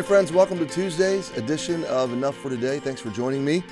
Hey, 0.00 0.06
friends, 0.06 0.32
welcome 0.32 0.58
to 0.58 0.64
Tuesday's 0.64 1.30
edition 1.36 1.84
of 1.84 2.14
Enough 2.14 2.34
for 2.34 2.48
Today. 2.48 2.78
Thanks 2.78 3.02
for 3.02 3.10
joining 3.10 3.44
me. 3.44 3.62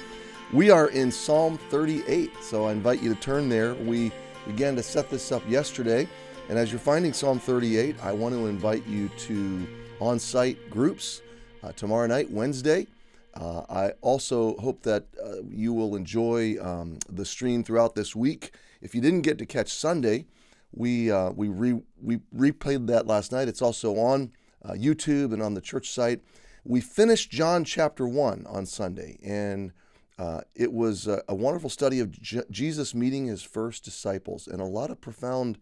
We 0.53 0.69
are 0.69 0.89
in 0.89 1.11
Psalm 1.11 1.57
38, 1.71 2.31
so 2.43 2.67
I 2.67 2.73
invite 2.73 3.03
you 3.03 3.15
to 3.15 3.19
turn 3.19 3.49
there. 3.49 3.75
We 3.75 4.13
began 4.47 4.77
to 4.77 4.83
set 4.83 5.09
this 5.09 5.33
up 5.33 5.43
yesterday, 5.49 6.07
and 6.51 6.59
as 6.59 6.71
you're 6.71 6.81
finding 6.81 7.15
Psalm 7.15 7.39
38, 7.39 7.97
I 8.03 8.13
want 8.13 8.35
to 8.35 8.47
invite 8.47 8.87
you 8.87 9.09
to 9.09 9.67
on 10.01 10.19
site 10.19 10.69
groups 10.69 11.23
uh, 11.63 11.73
tomorrow 11.73 12.07
night, 12.07 12.31
Wednesday. 12.31 12.87
Uh, 13.33 13.63
I 13.71 13.93
also 14.03 14.55
hope 14.59 14.83
that 14.83 15.07
uh, 15.25 15.37
you 15.49 15.73
will 15.73 15.97
enjoy 15.97 16.57
um, 16.61 16.99
the 17.09 17.25
stream 17.25 17.65
throughout 17.65 17.95
this 17.95 18.15
week. 18.15 18.53
If 18.83 18.95
you 18.95 19.01
didn't 19.01 19.23
get 19.23 19.39
to 19.39 19.47
catch 19.47 19.73
Sunday, 19.73 20.27
we 20.73 21.11
uh, 21.11 21.31
we 21.31 21.49
re, 21.49 21.81
we 22.03 22.19
replayed 22.37 22.87
that 22.89 23.07
last 23.07 23.33
night. 23.33 23.49
It's 23.49 23.63
also 23.63 23.97
on 23.97 24.33
uh, 24.65 24.73
YouTube 24.73 25.33
and 25.33 25.43
on 25.43 25.55
the 25.55 25.61
church 25.61 25.91
site. 25.91 26.21
We 26.65 26.81
finished 26.81 27.31
John 27.31 27.65
chapter 27.65 28.07
1 28.07 28.47
on 28.49 28.67
Sunday, 28.67 29.19
and 29.25 29.73
uh, 30.19 30.41
it 30.55 30.73
was 30.73 31.07
a, 31.07 31.23
a, 31.29 31.35
wonderful 31.35 31.71
study 31.71 32.01
of 32.01 32.11
J- 32.11 32.43
Jesus 32.51 32.95
meeting 32.95 33.27
his 33.27 33.43
first 33.43 33.85
disciples, 33.85 34.49
and 34.49 34.61
a 34.61 34.65
lot 34.65 34.91
of 34.91 35.01
profound 35.01 35.59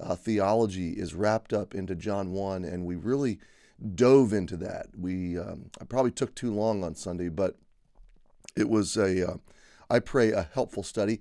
uh, 0.00 0.16
theology 0.16 0.90
is 0.90 1.14
wrapped 1.14 1.52
up 1.52 1.74
into 1.74 1.94
John 1.94 2.32
1, 2.32 2.64
and 2.64 2.84
we 2.84 2.96
really 2.96 3.38
dove 3.94 4.32
into 4.32 4.56
that. 4.58 4.86
We 4.98 5.38
um, 5.38 5.70
I 5.80 5.84
probably 5.84 6.10
took 6.10 6.34
too 6.34 6.52
long 6.52 6.84
on 6.84 6.94
Sunday, 6.94 7.28
but 7.28 7.56
it 8.56 8.68
was 8.68 8.96
a 8.96 9.30
uh, 9.30 9.36
I 9.88 10.00
pray 10.00 10.32
a 10.32 10.48
helpful 10.52 10.82
study. 10.82 11.20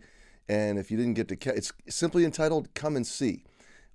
And 0.49 0.77
if 0.77 0.91
you 0.91 0.97
didn't 0.97 1.13
get 1.13 1.27
to, 1.29 1.55
it's 1.55 1.71
simply 1.87 2.25
entitled 2.25 2.73
"Come 2.73 2.95
and 2.95 3.05
See," 3.05 3.43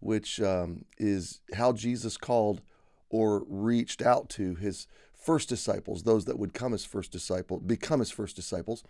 which 0.01 0.41
um, 0.41 0.85
is 0.99 1.41
how 1.55 1.73
Jesus 1.73 2.17
called 2.17 2.63
or 3.11 3.45
reached 3.49 4.03
out 4.03 4.29
to 4.31 4.55
his 4.55 4.87
first 5.15 5.49
disciples, 5.49 6.03
those 6.03 6.25
that 6.27 6.39
would 6.39 6.55
come 6.55 6.73
as 6.73 6.85
first 6.85 7.11
disciple, 7.13 7.59
become 7.59 8.01
his 8.01 8.11
first 8.11 8.37
disciples. 8.37 8.85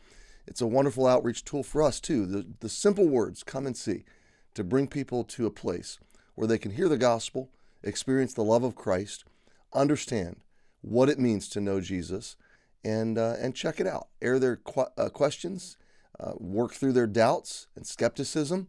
It's 0.47 0.61
a 0.61 0.67
wonderful 0.67 1.07
outreach 1.07 1.45
tool 1.45 1.63
for 1.63 1.83
us 1.83 2.01
too. 2.01 2.27
The, 2.27 2.47
the 2.61 2.69
simple 2.69 3.09
words, 3.09 3.43
come 3.43 3.67
and 3.67 3.77
see, 3.77 4.05
to 4.55 4.63
bring 4.63 4.87
people 4.87 5.25
to 5.25 5.47
a 5.47 5.51
place 5.51 5.99
where 6.35 6.47
they 6.47 6.59
can 6.59 6.73
hear 6.73 6.89
the 6.89 6.99
gospel, 6.99 7.51
experience 7.83 8.35
the 8.35 8.45
love 8.45 8.63
of 8.63 8.77
Christ, 8.77 9.25
understand 9.73 10.37
what 10.83 11.09
it 11.09 11.19
means 11.19 11.49
to 11.49 11.61
know 11.61 11.81
Jesus, 11.81 12.37
and, 12.85 13.19
uh, 13.19 13.35
and 13.41 13.55
check 13.55 13.81
it 13.81 13.87
out. 13.87 14.09
Air 14.23 14.39
their 14.39 14.57
qu- 14.57 14.87
uh, 14.97 15.09
questions, 15.09 15.77
uh, 16.21 16.33
work 16.39 16.73
through 16.73 16.93
their 16.93 17.07
doubts 17.07 17.67
and 17.75 17.87
skepticism. 17.87 18.69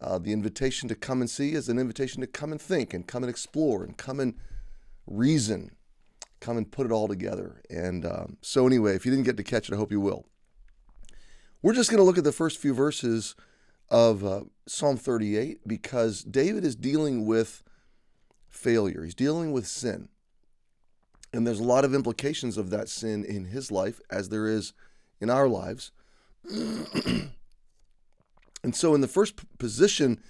Uh, 0.00 0.18
the 0.18 0.32
invitation 0.32 0.88
to 0.88 0.94
come 0.94 1.20
and 1.20 1.28
see 1.28 1.52
is 1.52 1.68
an 1.68 1.78
invitation 1.78 2.20
to 2.20 2.26
come 2.26 2.52
and 2.52 2.60
think 2.60 2.94
and 2.94 3.06
come 3.06 3.22
and 3.22 3.30
explore 3.30 3.84
and 3.84 3.96
come 3.96 4.20
and 4.20 4.34
reason, 5.08 5.72
come 6.40 6.56
and 6.56 6.70
put 6.70 6.86
it 6.86 6.92
all 6.92 7.08
together. 7.08 7.62
And 7.70 8.04
um, 8.04 8.36
so, 8.42 8.66
anyway, 8.66 8.94
if 8.94 9.04
you 9.04 9.10
didn't 9.10 9.26
get 9.26 9.36
to 9.36 9.44
catch 9.44 9.68
it, 9.68 9.74
I 9.74 9.78
hope 9.78 9.90
you 9.90 10.00
will. 10.00 10.26
We're 11.62 11.74
just 11.74 11.90
going 11.90 11.98
to 11.98 12.04
look 12.04 12.18
at 12.18 12.24
the 12.24 12.32
first 12.32 12.58
few 12.58 12.72
verses 12.72 13.34
of 13.88 14.24
uh, 14.24 14.42
Psalm 14.66 14.96
38 14.96 15.66
because 15.66 16.22
David 16.22 16.64
is 16.64 16.76
dealing 16.76 17.26
with 17.26 17.62
failure, 18.48 19.04
he's 19.04 19.14
dealing 19.14 19.52
with 19.52 19.66
sin. 19.66 20.08
And 21.32 21.46
there's 21.46 21.60
a 21.60 21.64
lot 21.64 21.84
of 21.84 21.94
implications 21.94 22.56
of 22.56 22.70
that 22.70 22.88
sin 22.88 23.22
in 23.24 23.46
his 23.46 23.70
life, 23.70 24.00
as 24.10 24.30
there 24.30 24.46
is 24.46 24.72
in 25.20 25.28
our 25.28 25.46
lives. 25.46 25.92
and 26.48 27.30
so, 28.72 28.94
in 28.94 29.02
the 29.02 29.08
first 29.08 29.58
position, 29.58 30.22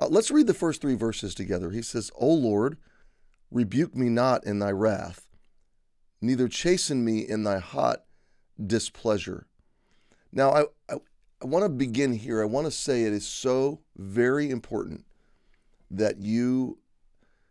uh, 0.00 0.06
let's 0.08 0.30
read 0.30 0.46
the 0.46 0.54
first 0.54 0.80
three 0.80 0.94
verses 0.94 1.34
together. 1.34 1.70
He 1.70 1.82
says, 1.82 2.12
O 2.14 2.32
Lord, 2.32 2.76
Rebuke 3.50 3.94
me 3.94 4.08
not 4.08 4.44
in 4.44 4.58
thy 4.58 4.70
wrath, 4.70 5.26
neither 6.20 6.48
chasten 6.48 7.04
me 7.04 7.20
in 7.20 7.44
thy 7.44 7.58
hot 7.58 8.04
displeasure. 8.64 9.46
Now, 10.32 10.50
I, 10.50 10.62
I, 10.90 10.96
I 11.42 11.46
want 11.46 11.64
to 11.64 11.68
begin 11.68 12.12
here. 12.12 12.42
I 12.42 12.46
want 12.46 12.66
to 12.66 12.70
say 12.70 13.02
it 13.02 13.12
is 13.12 13.26
so 13.26 13.80
very 13.96 14.50
important 14.50 15.04
that 15.90 16.18
you 16.18 16.78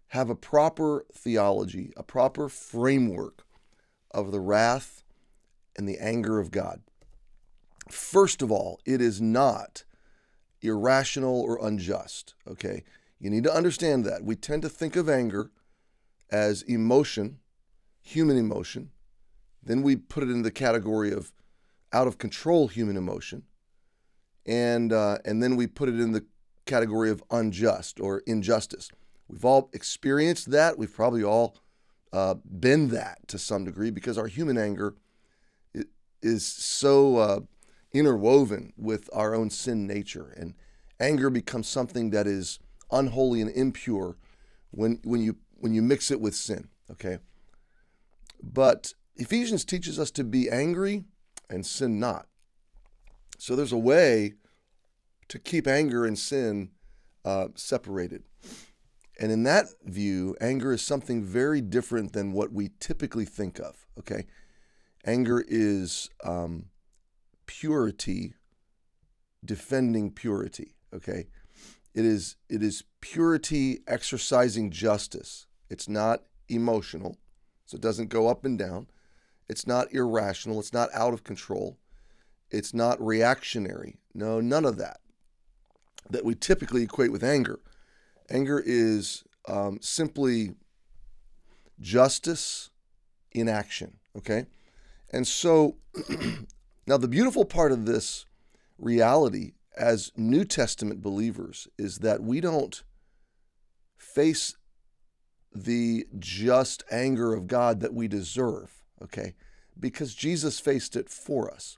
have 0.08 0.30
a 0.30 0.36
proper 0.36 1.06
theology, 1.14 1.94
a 1.98 2.04
proper 2.04 2.50
framework 2.50 3.44
of 4.12 4.32
the 4.32 4.40
wrath 4.40 5.04
and 5.78 5.88
the 5.88 5.98
anger 6.00 6.40
of 6.40 6.52
God. 6.52 6.82
First 7.90 8.42
of 8.42 8.52
all, 8.52 8.80
it 8.86 9.02
is 9.02 9.22
not 9.22 9.84
irrational 10.62 11.42
or 11.42 11.66
unjust, 11.66 12.34
okay? 12.48 12.84
You 13.20 13.30
need 13.30 13.44
to 13.44 13.54
understand 13.54 14.06
that. 14.06 14.24
We 14.24 14.36
tend 14.36 14.62
to 14.64 14.70
think 14.70 14.96
of 14.96 15.10
anger 15.10 15.52
as 16.32 16.62
emotion, 16.64 17.40
human 18.02 18.38
emotion. 18.38 18.92
Then 19.64 19.82
we 19.82 19.96
put 19.96 20.24
it 20.24 20.30
in 20.30 20.44
the 20.44 20.52
category 20.52 21.12
of 21.12 21.32
out 21.92 22.08
of 22.08 22.18
control 22.18 22.68
human 22.68 22.98
emotion. 22.98 23.44
And, 24.46 24.94
uh, 24.94 25.18
and 25.26 25.42
then 25.42 25.56
we 25.56 25.66
put 25.66 25.90
it 25.90 26.00
in 26.00 26.12
the 26.12 26.26
category 26.66 27.10
of 27.10 27.24
unjust 27.32 28.00
or 28.00 28.20
injustice. 28.28 28.90
We've 29.28 29.46
all 29.46 29.70
experienced 29.74 30.52
that. 30.52 30.78
We've 30.78 30.94
probably 30.94 31.24
all 31.24 31.58
uh, 32.14 32.36
been 32.60 32.90
that 32.90 33.28
to 33.30 33.40
some 33.40 33.66
degree 33.66 33.90
because 33.92 34.18
our 34.18 34.28
human 34.28 34.58
anger 34.58 34.96
is 36.22 36.46
so 36.46 37.18
uh, 37.18 37.40
interwoven 37.92 38.74
with 38.78 39.10
our 39.14 39.34
own 39.34 39.50
sin 39.50 39.88
nature. 39.88 40.34
And 40.38 40.54
anger 41.00 41.30
becomes 41.30 41.68
something 41.68 42.12
that 42.12 42.28
is 42.28 42.60
unholy 42.92 43.42
and 43.42 43.52
impure 43.52 44.18
when, 44.72 45.00
when 45.04 45.22
you 45.22 45.38
when 45.58 45.74
you 45.74 45.82
mix 45.82 46.12
it 46.12 46.22
with 46.22 46.36
sin, 46.36 46.70
okay? 46.92 47.20
But 48.42 48.94
Ephesians 49.16 49.66
teaches 49.66 50.00
us 50.00 50.12
to 50.12 50.24
be 50.24 50.50
angry 50.50 51.04
and 51.50 51.66
sin 51.66 52.00
not. 52.00 52.28
So 53.38 53.56
there's 53.56 53.72
a 53.72 53.78
way 53.78 54.34
to 55.28 55.40
keep 55.40 55.68
anger 55.68 56.06
and 56.06 56.18
sin 56.18 56.72
uh, 57.24 57.48
separated. 57.56 58.24
And 59.20 59.32
in 59.32 59.44
that 59.44 59.68
view, 59.84 60.36
anger 60.42 60.74
is 60.74 60.82
something 60.82 61.24
very 61.24 61.62
different 61.62 62.14
than 62.14 62.34
what 62.34 62.52
we 62.52 62.72
typically 62.80 63.26
think 63.26 63.60
of, 63.60 63.88
okay? 63.98 64.26
Anger 65.06 65.44
is 65.48 66.10
um, 66.24 66.66
purity 67.46 68.34
defending 69.46 70.12
purity, 70.12 70.76
okay? 70.94 71.28
It 71.96 72.04
is 72.04 72.36
it 72.50 72.62
is 72.62 72.84
purity 73.00 73.80
exercising 73.88 74.70
justice. 74.70 75.48
It's 75.70 75.88
not 75.88 76.24
emotional, 76.50 77.18
so 77.66 77.76
it 77.76 77.82
doesn't 77.82 78.10
go 78.10 78.28
up 78.28 78.44
and 78.44 78.60
down. 78.60 78.88
It's 79.48 79.66
not 79.66 79.94
irrational. 79.94 80.60
It's 80.60 80.74
not 80.74 80.90
out 80.94 81.14
of 81.14 81.24
control. 81.24 81.78
It's 82.52 82.74
not 82.74 83.04
reactionary. 83.04 83.96
No, 84.14 84.42
none 84.42 84.66
of 84.66 84.76
that 84.78 85.00
that 86.10 86.26
we 86.26 86.36
typically 86.36 86.84
equate 86.84 87.12
with 87.14 87.24
anger. 87.24 87.60
Anger 88.30 88.62
is 88.64 89.24
um, 89.48 89.80
simply 89.82 90.56
justice 91.80 92.72
in 93.32 93.48
action. 93.48 94.00
Okay, 94.18 94.48
and 95.14 95.26
so 95.26 95.78
now 96.86 96.98
the 96.98 97.08
beautiful 97.08 97.46
part 97.46 97.72
of 97.72 97.86
this 97.86 98.26
reality 98.78 99.54
as 99.78 100.12
New 100.16 100.46
Testament 100.46 101.02
believers 101.02 101.68
is 101.78 102.00
that 102.00 102.22
we 102.22 102.42
don't 102.42 102.84
face 103.98 104.56
the 105.54 106.06
just 106.20 106.84
anger 106.92 107.34
of 107.34 107.48
God 107.48 107.80
that 107.80 107.94
we 107.94 108.08
deserve, 108.08 108.84
okay? 109.02 109.36
Because 109.80 110.14
Jesus 110.14 110.60
faced 110.60 110.96
it 110.96 111.10
for 111.10 111.52
us. 111.52 111.78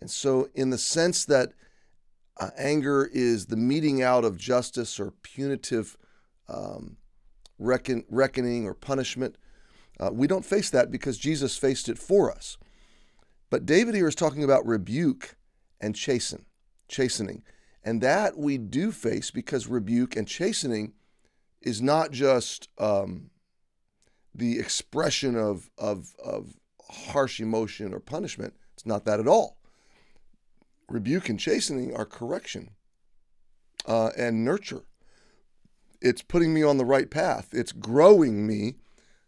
And 0.00 0.10
so, 0.10 0.48
in 0.54 0.70
the 0.70 0.78
sense 0.78 1.24
that 1.24 1.52
uh, 2.38 2.50
anger 2.56 3.08
is 3.12 3.46
the 3.46 3.56
meting 3.56 4.00
out 4.00 4.24
of 4.24 4.36
justice 4.36 5.00
or 5.00 5.12
punitive 5.22 5.96
um, 6.48 6.96
reckon, 7.58 8.04
reckoning 8.08 8.64
or 8.64 8.74
punishment, 8.74 9.36
uh, 9.98 10.10
we 10.12 10.28
don't 10.28 10.44
face 10.44 10.70
that 10.70 10.92
because 10.92 11.18
Jesus 11.18 11.56
faced 11.56 11.88
it 11.88 11.98
for 11.98 12.30
us. 12.30 12.56
But 13.50 13.66
David 13.66 13.96
here 13.96 14.06
is 14.06 14.14
talking 14.14 14.44
about 14.44 14.66
rebuke 14.66 15.36
and 15.80 15.96
chasten 15.96 16.44
chastening. 16.88 17.42
And 17.84 18.00
that 18.00 18.36
we 18.36 18.58
do 18.58 18.92
face 18.92 19.30
because 19.30 19.66
rebuke 19.66 20.16
and 20.16 20.26
chastening 20.26 20.94
is 21.62 21.80
not 21.80 22.10
just 22.10 22.68
um, 22.78 23.30
the 24.34 24.58
expression 24.58 25.36
of, 25.36 25.70
of, 25.78 26.14
of 26.22 26.54
harsh 26.90 27.40
emotion 27.40 27.94
or 27.94 28.00
punishment. 28.00 28.54
It's 28.74 28.86
not 28.86 29.04
that 29.04 29.20
at 29.20 29.28
all. 29.28 29.58
Rebuke 30.88 31.28
and 31.28 31.38
chastening 31.38 31.94
are 31.94 32.06
correction 32.06 32.70
uh, 33.86 34.10
and 34.16 34.44
nurture. 34.44 34.84
It's 36.00 36.22
putting 36.22 36.54
me 36.54 36.62
on 36.62 36.78
the 36.78 36.84
right 36.84 37.10
path. 37.10 37.48
It's 37.52 37.72
growing 37.72 38.46
me 38.46 38.76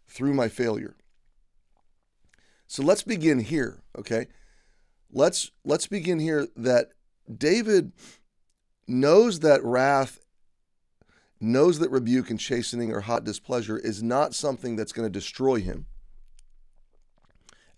through 0.07 0.33
my 0.33 0.47
failure. 0.47 0.95
So 2.67 2.83
let's 2.83 3.03
begin 3.03 3.39
here, 3.39 3.83
okay? 3.97 4.27
Let's 5.11 5.51
let's 5.65 5.87
begin 5.87 6.19
here 6.19 6.47
that 6.55 6.91
David 7.35 7.91
knows 8.87 9.39
that 9.39 9.63
wrath, 9.63 10.19
knows 11.39 11.79
that 11.79 11.91
rebuke 11.91 12.29
and 12.29 12.39
chastening 12.39 12.91
or 12.91 13.01
hot 13.01 13.23
displeasure 13.23 13.77
is 13.77 14.03
not 14.03 14.35
something 14.35 14.75
that's 14.75 14.91
going 14.91 15.05
to 15.05 15.19
destroy 15.19 15.59
him. 15.59 15.85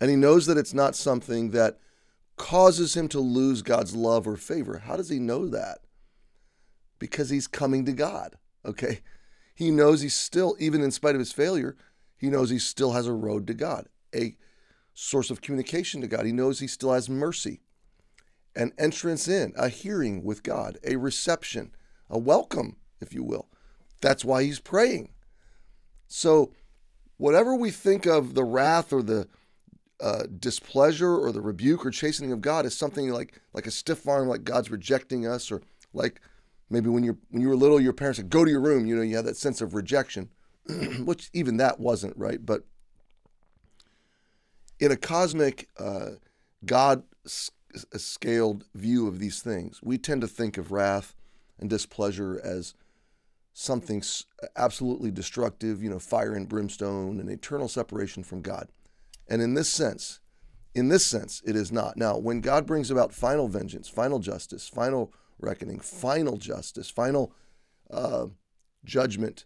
And 0.02 0.10
he 0.10 0.16
knows 0.16 0.48
that 0.48 0.58
it's 0.58 0.74
not 0.74 0.96
something 0.96 1.52
that 1.52 1.80
causes 2.36 2.96
him 2.96 3.08
to 3.10 3.20
lose 3.20 3.62
God's 3.62 3.96
love 3.96 4.28
or 4.28 4.36
favor. 4.36 4.80
How 4.80 4.98
does 4.98 5.10
he 5.10 5.20
know 5.20 5.48
that? 5.48 5.80
Because 7.00 7.30
he's 7.30 7.48
coming 7.48 7.86
to 7.86 7.94
God. 7.94 8.36
Okay. 8.66 9.00
He 9.56 9.72
knows 9.72 10.02
he's 10.02 10.16
still, 10.16 10.56
even 10.60 10.82
in 10.82 10.92
spite 10.92 11.16
of 11.16 11.20
his 11.20 11.32
failure, 11.32 11.78
he 12.18 12.30
knows 12.30 12.50
he 12.50 12.60
still 12.60 12.94
has 12.94 13.08
a 13.08 13.14
road 13.14 13.46
to 13.48 13.54
God, 13.54 13.88
a 14.16 14.36
source 14.94 15.30
of 15.30 15.42
communication 15.42 16.02
to 16.02 16.08
God. 16.08 16.26
He 16.26 16.32
knows 16.32 16.60
he 16.60 16.68
still 16.68 16.94
has 16.94 17.10
mercy, 17.10 17.62
an 18.56 18.72
entrance 18.78 19.28
in, 19.28 19.54
a 19.58 19.70
hearing 19.70 20.24
with 20.24 20.44
God, 20.44 20.78
a 20.84 20.96
reception, 20.96 21.74
a 22.10 22.18
welcome, 22.18 22.78
if 23.02 23.14
you 23.14 23.24
will. 23.24 23.48
That's 24.02 24.26
why 24.26 24.44
he's 24.44 24.60
praying. 24.60 25.10
So, 26.08 26.52
whatever 27.18 27.56
we 27.56 27.72
think 27.72 28.06
of 28.06 28.34
the 28.36 28.44
wrath 28.44 28.94
or 28.94 29.02
the 29.02 29.28
uh, 30.00 30.24
displeasure 30.40 31.16
or 31.16 31.32
the 31.32 31.42
rebuke 31.42 31.86
or 31.86 31.92
chastening 31.92 32.32
of 32.32 32.42
God 32.42 32.66
is 32.66 32.76
something 32.76 33.10
like 33.10 33.40
like 33.54 33.66
a 33.66 33.72
stiff 33.72 34.08
arm, 34.08 34.28
like 34.28 34.44
God's 34.44 34.70
rejecting 34.70 35.26
us, 35.26 35.52
or 35.52 35.62
like 35.94 36.20
maybe 36.70 36.90
when 36.90 37.04
you're 37.04 37.18
when 37.30 37.42
you 37.42 37.50
were 37.50 37.56
little, 37.56 37.80
your 37.80 37.94
parents 37.94 38.18
said, 38.18 38.30
"Go 38.30 38.44
to 38.44 38.52
your 38.52 38.60
room." 38.60 38.86
You 38.86 38.96
know, 38.96 39.02
you 39.02 39.16
had 39.16 39.26
that 39.26 39.38
sense 39.38 39.62
of 39.62 39.74
rejection, 39.74 40.30
which 41.06 41.30
even 41.34 41.58
that 41.58 41.80
wasn't 41.80 42.18
right. 42.18 42.46
But 42.46 42.64
in 44.80 44.92
a 44.92 44.98
cosmic, 44.98 45.70
uh, 45.80 46.12
God 46.66 47.04
scaled 47.96 48.66
view 48.74 49.08
of 49.08 49.20
these 49.20 49.42
things, 49.42 49.80
we 49.84 49.98
tend 49.98 50.22
to 50.22 50.28
think 50.28 50.58
of 50.58 50.72
wrath 50.72 51.16
and 51.60 51.70
displeasure 51.70 52.40
as 52.44 52.74
something 53.54 54.04
absolutely 54.56 55.12
destructive, 55.12 55.82
you 55.84 55.90
know, 55.90 56.00
fire 56.00 56.34
and 56.34 56.50
brimstone 56.50 57.20
and 57.20 57.30
eternal 57.30 57.68
separation 57.68 58.24
from 58.24 58.42
God. 58.42 58.68
And 59.28 59.42
in 59.42 59.54
this 59.54 59.70
sense, 59.70 60.20
in 60.76 60.90
this 60.90 61.06
sense, 61.06 61.42
it 61.46 61.56
is 61.56 61.72
not. 61.72 61.98
Now, 61.98 62.18
when 62.18 62.42
God 62.42 62.66
brings 62.66 62.90
about 62.90 63.14
final 63.14 63.48
vengeance, 63.48 63.88
final 63.88 64.20
justice, 64.20 64.68
final 64.68 65.14
reckoning, 65.40 65.80
final 65.80 66.38
justice, 66.38 66.90
final 66.90 67.34
uh, 67.92 68.28
judgment, 68.84 69.46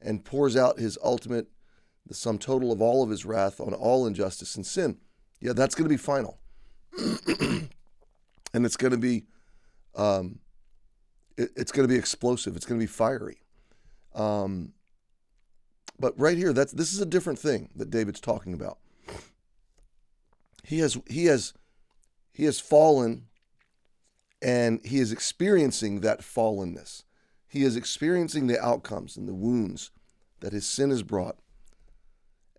and 0.00 0.24
pours 0.24 0.56
out 0.56 0.78
his 0.78 0.98
ultimate, 1.02 1.48
the 2.06 2.14
sum 2.14 2.38
total 2.38 2.72
of 2.72 2.80
all 2.80 3.02
of 3.02 3.10
his 3.10 3.24
wrath 3.24 3.60
on 3.60 3.74
all 3.74 4.06
injustice 4.06 4.56
and 4.56 4.66
sin, 4.66 4.98
yeah, 5.40 5.52
that's 5.52 5.74
going 5.74 5.84
to 5.84 5.94
be 5.94 5.98
final. 5.98 6.38
And 6.98 8.64
it's 8.66 8.76
going 8.76 8.92
to 8.92 8.98
be 8.98 9.24
um, 9.94 10.40
it, 11.36 11.50
it's 11.56 11.72
going 11.72 11.86
to 11.86 11.92
be 11.92 11.98
explosive. 11.98 12.56
It's 12.56 12.66
going 12.66 12.78
to 12.78 12.82
be 12.82 12.90
fiery. 12.90 13.38
Um, 14.14 14.72
but 15.98 16.18
right 16.18 16.36
here, 16.36 16.52
that's 16.52 16.72
this 16.72 16.92
is 16.92 17.00
a 17.00 17.06
different 17.06 17.38
thing 17.38 17.70
that 17.76 17.90
David's 17.90 18.20
talking 18.20 18.52
about. 18.52 18.78
He 20.62 20.78
has 20.78 20.98
he 21.06 21.26
has 21.26 21.52
he 22.32 22.44
has 22.44 22.58
fallen, 22.58 23.26
and 24.42 24.80
he 24.84 24.98
is 24.98 25.12
experiencing 25.12 26.00
that 26.00 26.20
fallenness. 26.20 27.04
He 27.46 27.62
is 27.62 27.76
experiencing 27.76 28.48
the 28.48 28.60
outcomes 28.60 29.16
and 29.16 29.28
the 29.28 29.34
wounds 29.34 29.92
that 30.40 30.52
his 30.52 30.66
sin 30.66 30.90
has 30.90 31.04
brought. 31.04 31.36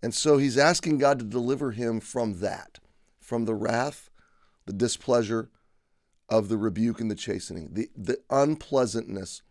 And 0.02 0.14
so 0.14 0.38
he's 0.38 0.56
asking 0.56 0.98
God 0.98 1.18
to 1.18 1.24
deliver 1.24 1.72
him 1.72 2.00
from 2.00 2.40
that, 2.40 2.78
from 3.20 3.44
the 3.44 3.54
wrath, 3.54 4.08
the 4.66 4.72
displeasure, 4.72 5.50
of 6.28 6.48
the 6.48 6.58
rebuke 6.58 7.00
and 7.00 7.10
the 7.10 7.14
chastening, 7.14 7.70
the, 7.72 7.88
the 7.96 8.18
unpleasantness. 8.30 9.42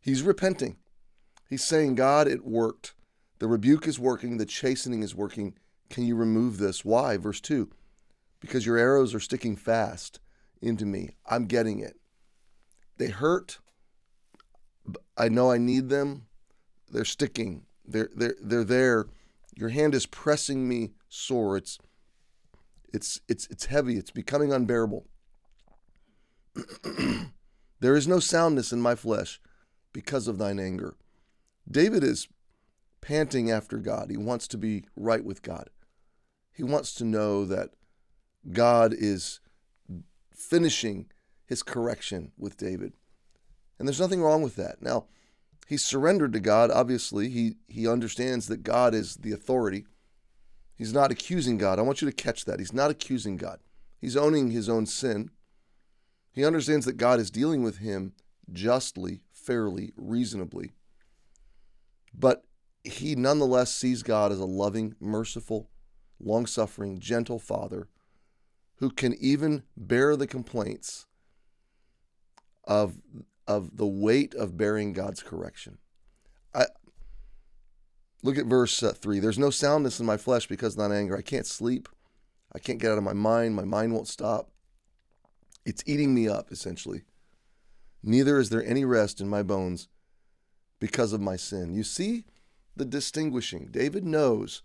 He's 0.00 0.22
repenting. 0.22 0.76
He's 1.48 1.64
saying, 1.64 1.94
God, 1.94 2.28
it 2.28 2.44
worked. 2.44 2.94
The 3.38 3.48
rebuke 3.48 3.86
is 3.86 3.98
working, 3.98 4.36
the 4.36 4.46
chastening 4.46 5.02
is 5.02 5.14
working. 5.14 5.54
Can 5.90 6.04
you 6.04 6.14
remove 6.14 6.58
this? 6.58 6.84
Why? 6.84 7.16
Verse 7.16 7.40
2 7.40 7.70
Because 8.40 8.64
your 8.66 8.78
arrows 8.78 9.14
are 9.14 9.20
sticking 9.20 9.56
fast 9.56 10.20
into 10.60 10.86
me. 10.86 11.16
I'm 11.26 11.46
getting 11.46 11.80
it. 11.80 11.96
They 12.98 13.08
hurt. 13.08 13.58
I 15.16 15.28
know 15.28 15.50
I 15.50 15.58
need 15.58 15.88
them. 15.88 16.26
They're 16.90 17.04
sticking. 17.04 17.66
They're 17.84 18.10
they're 18.14 18.36
they're 18.40 18.64
there. 18.64 19.06
Your 19.56 19.70
hand 19.70 19.94
is 19.94 20.06
pressing 20.06 20.68
me 20.68 20.92
sore. 21.08 21.56
It's 21.56 21.78
it's 22.92 23.20
it's 23.28 23.46
it's 23.48 23.66
heavy. 23.66 23.96
It's 23.96 24.10
becoming 24.10 24.52
unbearable. 24.52 25.06
there 27.80 27.96
is 27.96 28.06
no 28.06 28.18
soundness 28.18 28.72
in 28.72 28.80
my 28.80 28.94
flesh 28.94 29.40
because 29.92 30.28
of 30.28 30.38
thine 30.38 30.58
anger. 30.58 30.96
David 31.70 32.02
is 32.04 32.28
panting 33.00 33.50
after 33.50 33.78
God. 33.78 34.10
He 34.10 34.16
wants 34.16 34.46
to 34.48 34.58
be 34.58 34.84
right 34.96 35.24
with 35.24 35.42
God. 35.42 35.70
He 36.52 36.62
wants 36.62 36.94
to 36.94 37.04
know 37.04 37.44
that 37.44 37.70
God 38.50 38.94
is 38.96 39.40
finishing 40.34 41.06
his 41.44 41.62
correction 41.62 42.32
with 42.36 42.56
David. 42.56 42.92
And 43.78 43.88
there's 43.88 44.00
nothing 44.00 44.22
wrong 44.22 44.42
with 44.42 44.56
that. 44.56 44.82
Now, 44.82 45.06
he's 45.66 45.84
surrendered 45.84 46.32
to 46.34 46.40
God. 46.40 46.70
Obviously, 46.70 47.28
he, 47.28 47.56
he 47.68 47.88
understands 47.88 48.48
that 48.48 48.62
God 48.62 48.94
is 48.94 49.16
the 49.16 49.32
authority. 49.32 49.86
He's 50.82 50.92
not 50.92 51.12
accusing 51.12 51.58
God. 51.58 51.78
I 51.78 51.82
want 51.82 52.02
you 52.02 52.10
to 52.10 52.12
catch 52.12 52.44
that. 52.44 52.58
He's 52.58 52.72
not 52.72 52.90
accusing 52.90 53.36
God. 53.36 53.60
He's 54.00 54.16
owning 54.16 54.50
his 54.50 54.68
own 54.68 54.86
sin. 54.86 55.30
He 56.32 56.44
understands 56.44 56.86
that 56.86 56.96
God 56.96 57.20
is 57.20 57.30
dealing 57.30 57.62
with 57.62 57.78
him 57.78 58.14
justly, 58.52 59.20
fairly, 59.32 59.92
reasonably. 59.96 60.72
But 62.12 62.42
he 62.82 63.14
nonetheless 63.14 63.72
sees 63.72 64.02
God 64.02 64.32
as 64.32 64.40
a 64.40 64.44
loving, 64.44 64.96
merciful, 64.98 65.70
long 66.18 66.46
suffering, 66.46 66.98
gentle 66.98 67.38
father 67.38 67.86
who 68.78 68.90
can 68.90 69.14
even 69.20 69.62
bear 69.76 70.16
the 70.16 70.26
complaints 70.26 71.06
of, 72.64 72.96
of 73.46 73.76
the 73.76 73.86
weight 73.86 74.34
of 74.34 74.56
bearing 74.56 74.94
God's 74.94 75.22
correction. 75.22 75.78
I, 76.52 76.66
look 78.22 78.38
at 78.38 78.46
verse 78.46 78.82
uh, 78.82 78.92
3 78.92 79.20
There's 79.20 79.38
no 79.38 79.50
soundness 79.50 80.00
in 80.00 80.06
my 80.06 80.16
flesh 80.16 80.46
because 80.46 80.74
of 80.74 80.78
thine 80.78 80.92
anger. 80.96 81.16
I 81.16 81.22
can't 81.22 81.46
sleep. 81.46 81.88
I 82.54 82.58
can't 82.58 82.78
get 82.78 82.92
out 82.92 82.98
of 82.98 83.04
my 83.04 83.12
mind. 83.12 83.54
My 83.54 83.64
mind 83.64 83.92
won't 83.92 84.08
stop. 84.08 84.50
It's 85.64 85.82
eating 85.86 86.14
me 86.14 86.28
up, 86.28 86.50
essentially. 86.50 87.02
Neither 88.02 88.38
is 88.38 88.50
there 88.50 88.64
any 88.64 88.84
rest 88.84 89.20
in 89.20 89.28
my 89.28 89.42
bones 89.42 89.88
because 90.80 91.12
of 91.12 91.20
my 91.20 91.36
sin. 91.36 91.72
You 91.72 91.84
see 91.84 92.24
the 92.74 92.84
distinguishing. 92.84 93.68
David 93.70 94.04
knows 94.04 94.62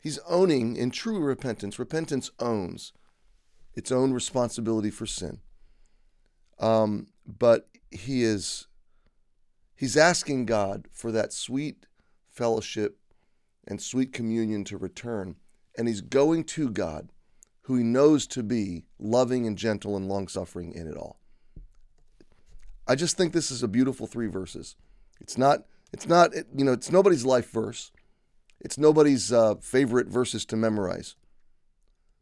he's 0.00 0.20
owning 0.28 0.76
in 0.76 0.90
true 0.90 1.18
repentance. 1.18 1.78
Repentance 1.78 2.30
owns 2.38 2.92
its 3.74 3.90
own 3.90 4.12
responsibility 4.12 4.90
for 4.90 5.06
sin. 5.06 5.40
Um, 6.60 7.08
but 7.26 7.68
he 7.90 8.22
is 8.22 8.68
he's 9.74 9.96
asking 9.96 10.46
God 10.46 10.86
for 10.92 11.10
that 11.12 11.32
sweet 11.32 11.86
fellowship 12.38 12.98
and 13.66 13.82
sweet 13.82 14.12
communion 14.12 14.64
to 14.64 14.78
return. 14.78 15.36
And 15.76 15.88
he's 15.88 16.00
going 16.00 16.44
to 16.44 16.70
God 16.70 17.10
who 17.62 17.76
he 17.76 17.84
knows 17.84 18.26
to 18.28 18.42
be 18.42 18.84
loving 18.98 19.46
and 19.46 19.58
gentle 19.58 19.96
and 19.96 20.08
long 20.08 20.26
suffering 20.28 20.72
in 20.72 20.86
it 20.88 20.96
all. 20.96 21.20
I 22.86 22.94
just 22.94 23.18
think 23.18 23.32
this 23.32 23.50
is 23.50 23.62
a 23.62 23.68
beautiful 23.68 24.06
three 24.06 24.28
verses. 24.28 24.76
It's 25.20 25.36
not, 25.36 25.64
it's 25.92 26.06
not, 26.06 26.34
you 26.34 26.64
know, 26.64 26.72
it's 26.72 26.90
nobody's 26.90 27.26
life 27.26 27.50
verse. 27.50 27.92
It's 28.60 28.78
nobody's 28.78 29.30
uh, 29.32 29.56
favorite 29.56 30.08
verses 30.08 30.46
to 30.46 30.56
memorize. 30.56 31.14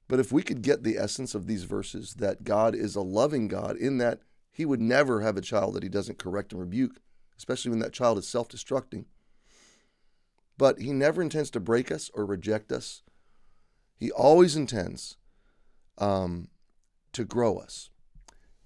But 0.09 0.19
if 0.19 0.33
we 0.33 0.43
could 0.43 0.63
get 0.63 0.83
the 0.83 0.99
essence 0.99 1.35
of 1.35 1.47
these 1.47 1.65
verses, 1.65 2.15
that 2.15 2.45
God 2.45 2.75
is 2.75 2.97
a 2.97 3.01
loving 3.01 3.49
God, 3.49 3.77
in 3.77 3.99
that 3.99 4.21
He 4.51 4.65
would 4.65 4.81
never 4.81 5.21
have 5.21 5.37
a 5.37 5.41
child 5.41 5.75
that 5.75 5.83
He 5.83 5.89
doesn't 5.89 6.19
correct 6.19 6.53
and 6.53 6.61
rebuke, 6.61 7.01
especially 7.39 7.71
when 7.71 7.81
that 7.81 7.93
child 7.93 8.19
is 8.19 8.29
self 8.29 8.49
destructing. 8.49 9.05
But 10.59 10.81
He 10.81 10.93
never 10.93 11.23
intends 11.23 11.51
to 11.51 11.61
break 11.61 11.91
us 11.91 12.11
or 12.15 12.25
reject 12.25 12.73
us. 12.73 13.03
He 13.99 14.11
always 14.11 14.57
intends 14.57 15.17
um, 15.99 16.49
to 17.13 17.25
grow 17.25 17.59
us. 17.59 17.91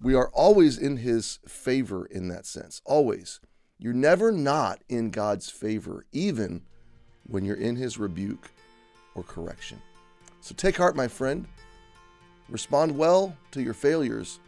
We 0.01 0.15
are 0.15 0.29
always 0.33 0.77
in 0.77 0.97
His 0.97 1.39
favor 1.47 2.05
in 2.05 2.27
that 2.29 2.45
sense, 2.45 2.81
always. 2.85 3.39
You're 3.77 3.93
never 3.93 4.31
not 4.31 4.81
in 4.89 5.09
God's 5.09 5.49
favor, 5.49 6.05
even 6.11 6.61
when 7.23 7.45
you're 7.45 7.55
in 7.55 7.75
His 7.75 7.97
rebuke 7.97 8.51
or 9.15 9.23
correction. 9.23 9.81
So 10.41 10.55
take 10.55 10.77
heart, 10.77 10.95
my 10.95 11.07
friend. 11.07 11.47
Respond 12.49 12.97
well 12.97 13.35
to 13.51 13.61
your 13.61 13.73
failures 13.73 14.39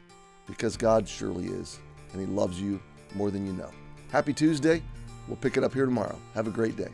because 0.47 0.75
God 0.75 1.07
surely 1.07 1.45
is, 1.45 1.79
and 2.11 2.21
He 2.21 2.27
loves 2.27 2.59
you 2.59 2.81
more 3.15 3.31
than 3.31 3.45
you 3.45 3.53
know. 3.53 3.69
Happy 4.11 4.33
Tuesday. 4.33 4.81
We'll 5.27 5.37
pick 5.37 5.55
it 5.55 5.63
up 5.63 5.73
here 5.73 5.85
tomorrow. 5.85 6.19
Have 6.33 6.47
a 6.47 6.51
great 6.51 6.75
day. 6.75 6.89